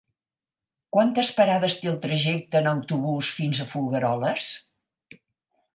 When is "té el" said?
1.81-1.99